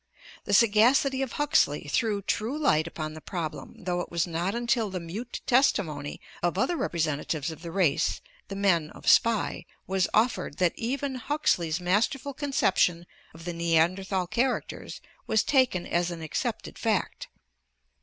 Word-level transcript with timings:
The 0.45 0.53
sagacity 0.55 1.21
of 1.21 1.33
Huxley 1.33 1.81
threw 1.83 2.23
true 2.23 2.57
light 2.57 2.87
upon 2.87 3.13
the 3.13 3.21
problem, 3.21 3.83
though 3.83 3.99
it 4.01 4.09
was 4.09 4.25
not 4.25 4.55
until 4.55 4.89
the 4.89 4.99
mute 4.99 5.41
testimony 5.45 6.19
of 6.41 6.57
other 6.57 6.75
representatives 6.75 7.51
of 7.51 7.61
the 7.61 7.69
race 7.69 8.19
[the 8.47 8.55
men 8.55 8.89
of 8.89 9.07
Spy] 9.07 9.63
was 9.85 10.07
offered 10.11 10.57
that 10.57 10.73
even 10.75 11.13
Huxley's 11.21 11.79
master 11.79 12.17
ful 12.17 12.33
conception 12.33 13.05
of 13.35 13.45
the 13.45 13.53
Neanderthal 13.53 14.25
characters 14.25 15.01
was 15.27 15.43
taken 15.43 15.85
as 15.85 16.09
an 16.09 16.23
accepted 16.23 16.79
fact. 16.79 17.27